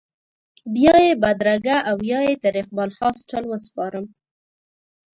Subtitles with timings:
[0.73, 4.05] بیا یې بدرګه او یا یې تر اقبال هاسټل وسپارم.